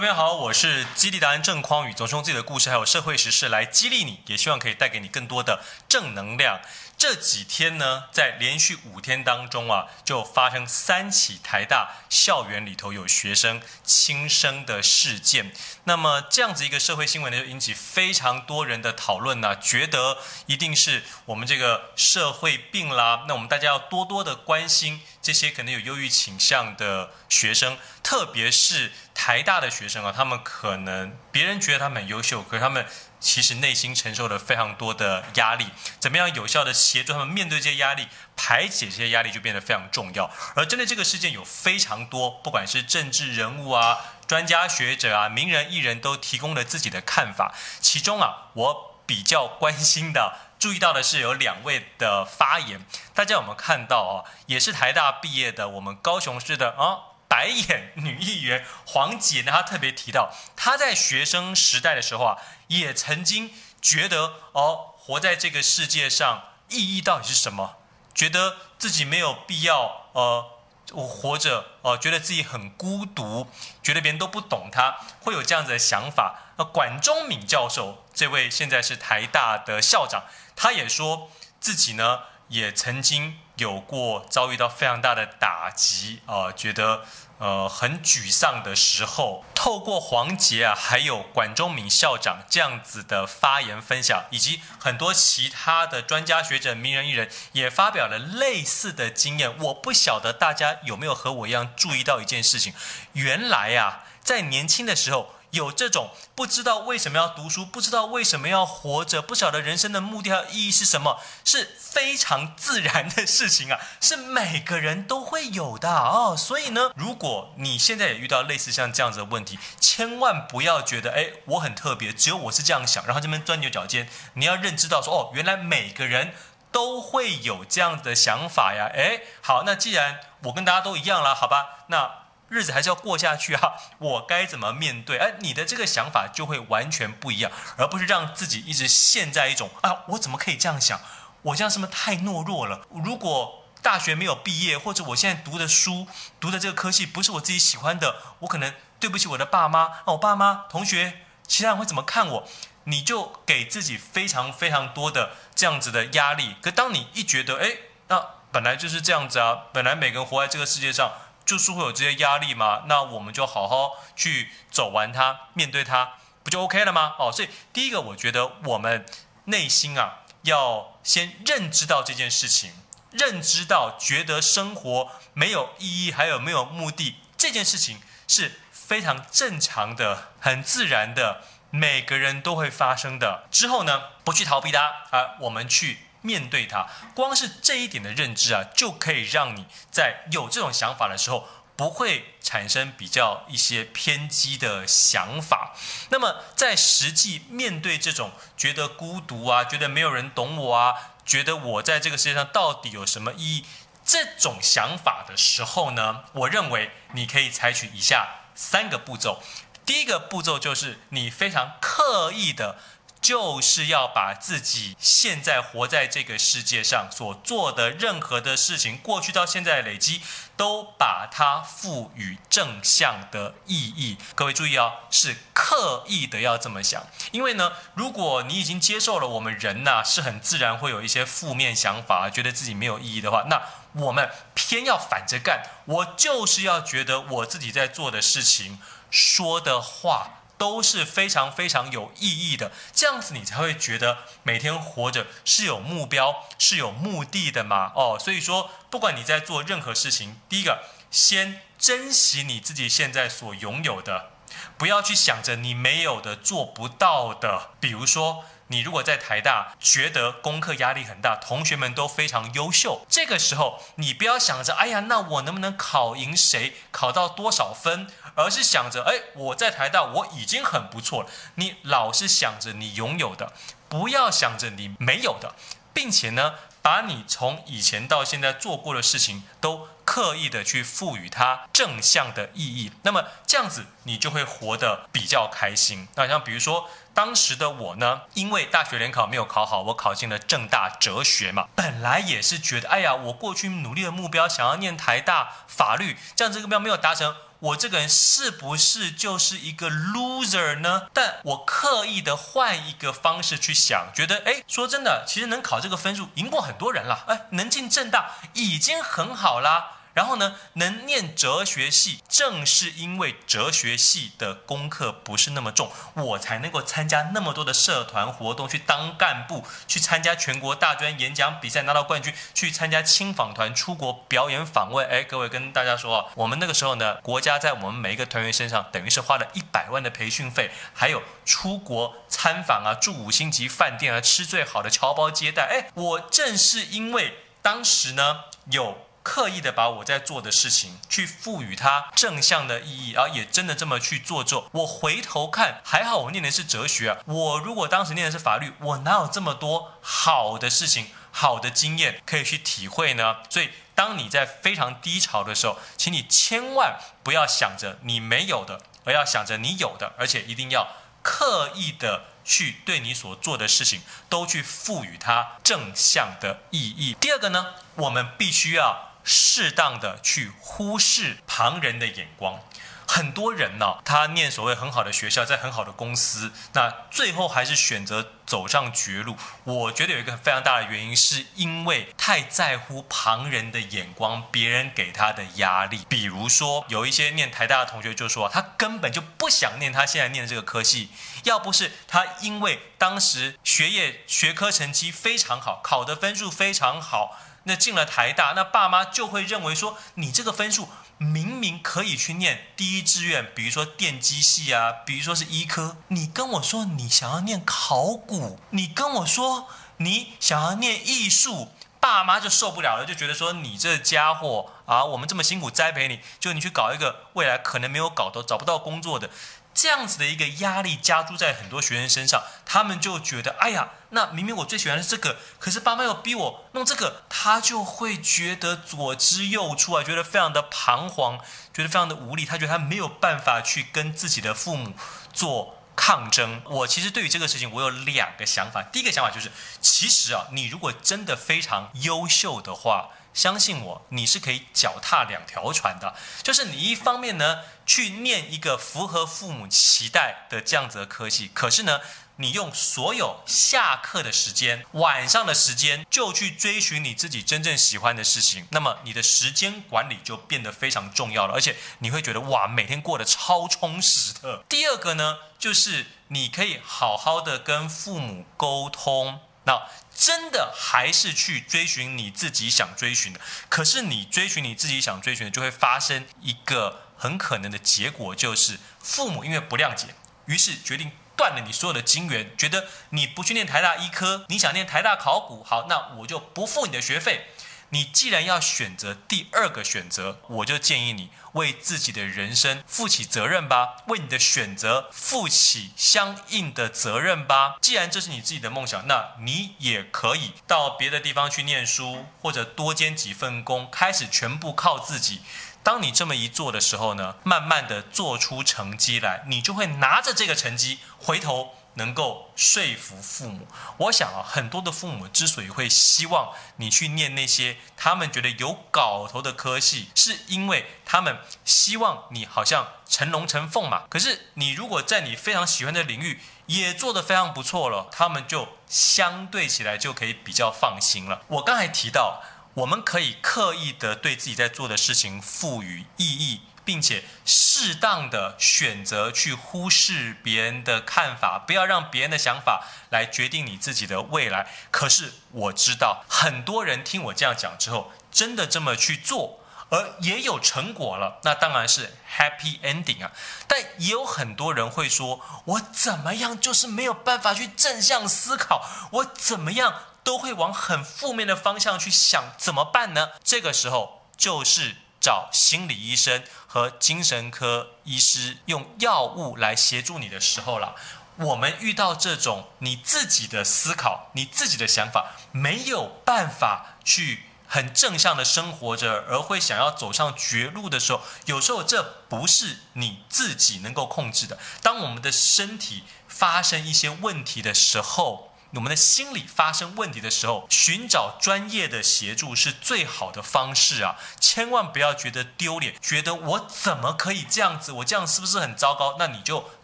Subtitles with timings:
[0.00, 6.58] 各位好，我是激励达人郑匡宇，总是用自己的故事还有社会时事来激励你，也希望可以带给你更多的正能量。
[7.00, 15.50] 这几天呢，在连续五天当中啊，就发生三起台大校园里头有学生轻生的事件。
[15.84, 23.24] 那么这样子一个社会新闻呢，就引起非常多人的讨论呢、觉得一定是我们这个社会病啦。
[23.26, 32.84] 那我们大家要多多的关心这些可能有忧郁倾向的学生，特别是台大的学生啊，他们可能别人觉得他们很优秀，可是他们。
[33.20, 35.66] 其实内心承受了非常多的压力，
[36.00, 40.30] 怎么样有效地协助他们面对这些压力，排解这些压力就变得非常重要。
[40.56, 47.54] 而针对这个事件，有非常多，不管是政治人物啊、专家学者啊、名人艺人都提供了自己的看法。
[47.80, 52.80] 其中啊，我比较关心的、注意到的是有两位的发言，
[53.12, 54.24] 大家有没有看到啊？
[54.46, 57.09] 也是台大毕业的，我们高雄市的啊。
[57.30, 67.76] 白眼女议员黄捷呢，她特别提到，她在学生时代的时候啊，也曾经觉得哦，活在这个世界上意义到底是什么？
[68.12, 70.44] 觉得自己没有必要呃，
[70.90, 73.46] 我活着呃，觉得自己很孤独，
[73.80, 76.54] 觉得别人都不懂她，会有这样子的想法。
[76.58, 80.24] 那管中闵教授这位现在是台大的校长，
[80.56, 83.38] 他也说自己呢，也曾经。
[83.56, 87.04] 有过遭遇到非常大的打击啊、觉得
[87.36, 99.58] 呃很沮丧的时候，透过黄杰啊，还有管中闵校长这样子的发言分享，以及很多其他的专家学者、名人艺人也发表了类似的经验。
[99.58, 102.72] 我不晓得大家有没有和我一样注意到一件事情，
[103.12, 105.34] 原来啊，在年轻的时候。
[105.50, 116.36] 有这种不知道为什么要读书，不知道为什么要活着，不晓得人生的目的和意义是什么，是非常自然的事情啊， 是每个人都会有的哦。
[116.36, 124.08] 所以呢，如果你现在也遇到类似像这样子的问题，千万不要觉得哎，我很特别，只有我是这样想，然后这边钻牛角尖。
[124.34, 126.32] 你要认知到说哦，原来每个人
[126.70, 128.88] 都会有这样的想法呀。
[128.94, 132.19] 哎，好，那既然我跟大家都一样了，好吧，那。
[132.50, 135.16] 日子还是要过下去啊， 我该怎么面对？
[135.18, 141.00] 哎，你的这个想法就会完全不一样，而不是让自己一直陷在一种啊，我怎么可以这样想？
[141.42, 142.82] 我这样是不是太懦弱了？
[142.90, 146.08] 如果大学没有毕业，或者我现在读的书、
[146.40, 152.48] 读的这个科系不是我自己喜欢的，我可能对不起我的爸妈啊，我爸妈、同学、其他人会怎么看我？
[152.84, 156.56] 你就给自己非常非常多的这样子的压力。
[156.60, 157.76] 可当你一觉得，哎，
[158.08, 161.12] 那本来就是这样子啊，本来每个人活在这个世界上。
[161.50, 166.12] 就是会有这些压力嘛，那我们就好好去走完它，面对它，
[166.44, 167.16] 不就 OK 了吗？
[167.18, 169.04] 哦，所以第一个，我觉得我们
[169.46, 172.70] 内心啊，要先认知到这件事情，
[173.10, 183.48] 认知到觉得生活没有意义，还有没有目的，这件事情是非常正常的、很自然的，每个人都会发生的。
[183.50, 185.98] 之后呢，不去逃避它啊，我们去。
[186.22, 195.74] 面对它，光是这一点的认知啊，就可以让你在有这种想法的时候，不会产生比较一些偏激的想法。
[196.10, 200.94] 那么，在实际面对这种觉得孤独啊，觉得没有人懂我啊，
[201.24, 203.64] 觉得我在这个世界上到底有什么意义，
[204.04, 209.42] 这种想法的时候呢，我认为你可以采取以下三个步骤。
[209.86, 212.76] 第一个步骤就是你非常刻意的。
[213.20, 220.22] 就是要把自己现在活在这个世界上所做的任何的事情，过去到现在累积，
[220.56, 224.16] 都把它赋予正向的意义。
[224.34, 227.06] 各位注意哦，是刻意的要这么想。
[227.30, 233.60] 因为呢，如果你已经接受了我们人呐，是很自然会有一些负面想法，觉得自己没有意义的话，那
[234.00, 235.62] 我们偏要反着干。
[235.84, 240.39] 我就是要觉得我自己在做的事情、说的话。
[240.60, 247.92] 都是非常非常有意义的，这样子你才会觉得每天活着是有目标、是有目的的嘛。
[247.96, 254.32] 哦，所以说，不管你在做任何事情，第一个，先珍惜你自己现在所拥有的，
[254.76, 257.70] 不要去想着你没有的、做不到的。
[257.80, 268.06] 比如说，你如果在台大觉得功课压力很大，同学们都非常优秀，这个时候你不要想着，哎呀，那我能不能考赢谁，考到多少分？
[268.36, 271.28] 而是想着，哎，我在台大我已经很不错了。
[271.56, 273.52] 你老是想着你拥有的，
[273.88, 275.56] 不要想着你没有的，
[275.92, 282.92] 并且呢，把你从以前到现在做过的事情都刻意的去赋予它正向的意义。
[283.02, 286.06] 那么这样子，你就会活得比较开心。
[286.14, 291.68] 那像比如说，当时的我呢，因为大学联考没有考好，我考进了政大哲学嘛。
[291.74, 297.34] 本来也是觉得，哎呀，我过去努力的目标，想要念台大法律，这样这个目标没有达成。
[297.60, 301.08] 我这个人是不是就是一个 loser 呢？
[301.12, 309.99] 但我刻意的换一个方式去想，觉得哎，说真的，其实能考这个分数，赢过很多人了，哎，能进政大已经很好啦。
[310.14, 325.06] 然后呢，能念哲学系，正是因为哲学系的功课不是那么重，我才能够参加那么多的社团活动，去当干部，去参加全国大专演讲比赛拿到冠军，去参加青访团出国表演访问。
[325.08, 335.62] 哎，各位跟大家说啊，我们那个时候呢，国家在我们每一个团员身上，等于是花了一百万的培训费，还有出国参访啊，住五星级饭店啊，吃最好的侨胞接待。
[335.70, 338.40] 哎，我正是因为当时呢
[338.70, 339.06] 有。
[339.22, 347.18] 刻意的把我在做的事情去赋予它正向的意义，而也真的这么去做之后，我回头看，还好我念的是哲学啊。
[347.26, 353.36] 我如果当时念的是法律，我哪有这么多好的事情、好的经验可以去体会呢？
[353.50, 360.88] 所以，当你在非常低潮的时候，请你千万不要想着你没有的，而要想着你有的，而且一定要
[361.22, 364.00] 刻意的去对你所做的事情
[364.30, 367.14] 都去赋予它正向的意义。
[367.20, 369.09] 第二个呢，我们必须要。
[369.30, 372.58] 适当的去忽视旁人的眼光，
[373.06, 379.36] 很多人呢，他念所谓很好的学校，在很好的公司，那最后还是选择走上绝路。
[379.62, 386.04] 我觉得有一个非常大的原因，是因为太在乎旁人的眼光，别人给他的压力。
[386.08, 391.10] 比如说，有一些念台大的同学就说，他根本就不想念他现在念的这个科系，
[391.44, 397.38] 要不是他因为当时学业学科成绩非常好，考的分数非常好。
[397.64, 409.68] 那进了台大，那爸妈就会认为说，你这个分数明明可以去念第一志愿，比如说电机系啊，比如说是医科，你跟我说你想要念考古，你跟我说
[409.98, 411.68] 你想要念艺术，
[412.00, 419.28] 爸妈就受不了了，就觉得说你这家伙啊，我们这么辛苦栽培你，就你去搞一个未来可能没有搞到、找不到工作的。
[419.72, 431.38] 这样子的一个压力加注在很多学生身上，他们就觉得，哎呀，那明明我最喜欢的是这个，可是爸妈又逼我弄这个，他就会觉得左支右絀啊，觉得非常的彷徨，
[431.72, 434.92] 觉得非常的无力，他觉得他没有办法去跟自己的父母
[435.32, 436.62] 做抗争。
[436.66, 438.82] 我其实对于这个事情，我有两个想法。
[438.82, 439.50] 第一个想法就是，
[439.80, 446.14] 其实啊，你如果真的非常优秀的话，相信我，你是可以脚踏两条船的。
[446.42, 452.00] 就是你一方面呢，去念一个符合父母期待的这样子的科系，可是呢，
[452.36, 458.66] 你用所有下课的时间、晚上的时间，就去追寻你自己真正喜欢的事情。
[458.70, 464.64] 那么你的时间管理就变得非常重要了，而且你会觉得哇，每天过得超充实的。
[464.68, 469.40] 第二个呢，就是你可以好好的跟父母沟通。
[469.64, 480.14] 那真的还是去追寻你自己想追寻的，可是你追寻你自己想追寻的，就会发生一个很可能的结果，就是父母因为不谅解，
[480.46, 487.46] 于是决定断了你所有的金源，觉得你不去念台大医科，你想念台大考古，好，那我就不付你的学费。
[487.90, 497.76] 你既然要选择第二个选择，我就建议你为自己的人生负起责任吧，为你的选择负起相应的责任吧。
[497.80, 505.42] 既然这是你自己的梦想，那你也可以到别的地方去念书，或者多兼几份工，开始全部靠自己。
[505.82, 511.74] 当你这么一做的时候呢，慢慢的做出成绩来，你就会拿着这个成绩回头。
[511.94, 513.66] 能够说服父母，
[513.96, 524.04] 我想啊，很多的父母之所以会希望你去念那些他们觉得有搞头的科系，是因为他们希望你好像成龙成凤嘛。
[524.08, 531.42] 可是你如果在你非常喜欢的领域也做得非常不错了，他们就相对起来就可以比较放心了。
[531.48, 532.42] 我刚才提到，
[532.74, 536.60] 我们可以刻意的对自己在做的事情赋予意义。
[536.84, 544.66] 并且适当的选择去忽视别人的看法，不要让别人的想法来决定你自己的未来。
[544.90, 549.60] 可是我知道很多人听我这样讲之后，真的这么去做，
[549.90, 553.30] 而也有成果了，那当然是 happy ending 啊。
[553.68, 563.30] 但也有很多人会说，我怎么样就是没有办法去正向思考，我怎么样都会往很负面的方向去想，怎么办呢？
[563.44, 564.96] 这个时候就是。
[565.22, 566.42] 找心理医生
[566.72, 570.94] 和精神科医师用药物来协助你的时候了。
[571.34, 584.56] 我们遇到这种你自己的思考、你自己的想法没有办法去很正向的生活着，而会想要走上绝路的时候，有时候这不是你自己能够控制的。
[584.80, 594.16] 当我们的身体发生一些问题的时候，我们的心理发生问题的时候，寻找专业的协助是最好的方式啊！
[594.38, 597.90] 千万不要觉得丢脸，觉得我怎么可以这样子？
[597.90, 599.16] 我这样是不是很糟糕？
[599.18, 599.68] 那你就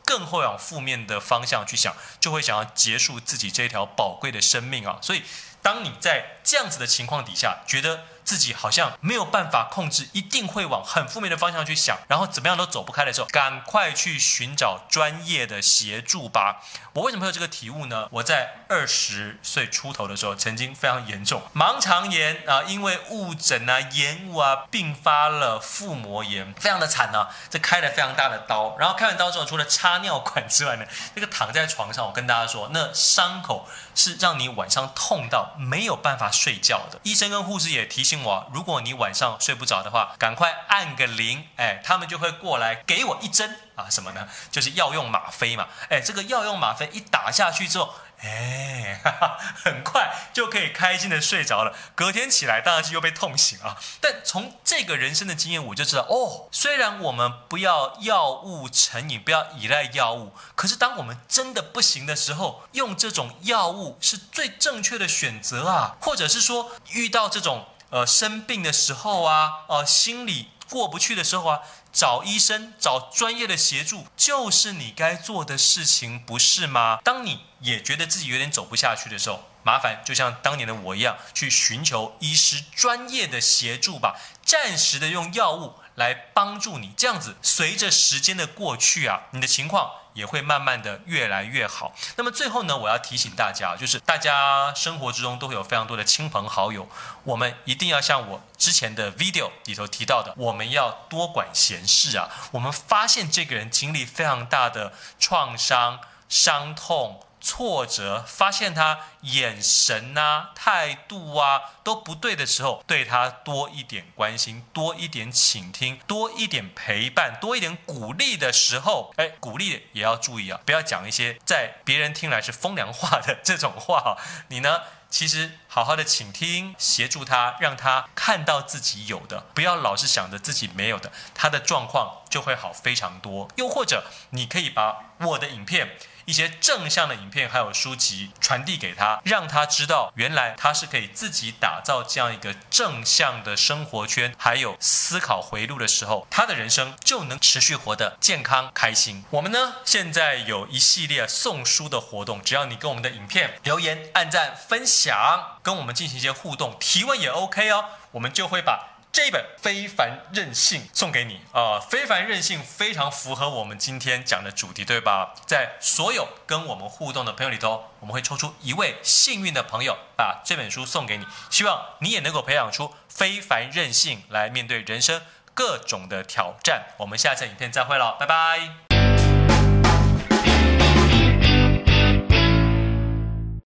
[0.04, 4.98] 更会往负面的方向去想，就会想要结束自己这条宝贵的生命啊！
[5.02, 5.22] 所以，
[5.62, 16.60] 当你在这样子的情况底下，觉得自己好像没有办法控制，一定会往很负面的方向去想，然后怎么样都走不开的时候，赶快去寻找专业的协助吧。
[16.94, 18.08] 我为什么会有这个体悟呢？
[18.10, 27.28] 我在二十岁出头的时候，曾经非常严重盲肠炎啊，因为误诊啊、延误啊，并发了腹膜炎，非常的惨啊。
[27.48, 36.98] 这开了非常大的刀，然后开完刀之后，除了插尿管之外呢，那个躺在床上，我跟大家说，那伤口是让你晚上痛到没有办法睡觉的。
[37.04, 38.15] 医生跟护士也提醒。
[38.22, 44.28] 我，如果你晚上睡不着的话，赶快按个铃，哎，他们就会过来给我一针啊，什么呢？
[44.50, 49.00] 就是药用吗啡嘛，哎，这个药用吗啡一打下去之后，哎，
[49.62, 51.74] 很快就可以开心的睡着了。
[51.94, 53.76] 隔天起来当然是又被痛醒啊。
[54.00, 65.96] 但从这个人生的经验，我就知道，哦，虽然我们不要药物成瘾，不要依赖药物，可是当我们真的不行的时候，用这种药物是最正确的选择啊。
[66.00, 67.66] 或者是说，遇到这种。
[67.90, 71.60] 呃，生病的时候啊，呃，心里过不去的时候啊，
[71.92, 76.98] 找医生，找专业的协助，就是你该做的事情，不是吗？
[77.04, 89.90] 当你也觉得自己有点走不下去的时候，麻烦就像当年的我一样，去寻求医师专业的协助吧，暂时的用药物来帮助你，这样子随着时间的过去啊，你的情况。
[90.16, 91.94] 也会慢慢的越来越好。
[92.16, 96.88] 那么最后呢，我要提醒大家，就是大家生活之中都会有非常多的亲朋好友，
[97.22, 102.28] 我们一定要像我之前的 video 里头提到的，我们要多管闲事啊。
[102.50, 107.22] 我们发现这个人经历非常大的创伤、伤痛。
[107.46, 124.18] 挫折，发现他眼神啊、态度啊都不对的时候，对他多一点关心，多一点倾听，多一点陪伴，多一点鼓励的时候，哎，鼓励也要注意啊，不要讲一些在别人听来是风凉话的这种话。
[124.48, 133.48] 你呢，其实好好的倾听，协助他，让他看到自己有的，不要老是想着自己没有的，他的状况就会好非常多。
[133.54, 135.96] 又或者，你可以把我的影片。
[136.26, 149.24] 一些正向的影片还有书籍传递给他，让他知道原来他是可以自己打造这样一个正向的生活圈，还有思考回路的时候，他的人生就能持续活得健康开心。
[149.30, 158.95] 我们呢，现在有一系列送书的活动，只要你跟我们的影片留言、按赞、分享，跟我们进行一些互动、提问也 OK 哦，我们就会把。
[159.16, 165.32] 这一本《非凡任性》送给你啊，《非凡任性》非常符合我们今天讲的主题，对吧？
[165.46, 171.26] 在所有跟我们互动的朋友里头，我们会抽出一位幸运的朋友，把这本书送给你。
[171.48, 175.22] 希望你也能够培养出非凡任性，来面对人生
[175.54, 176.88] 各种的挑战。
[176.98, 178.85] 我们下次影片再会了，拜拜。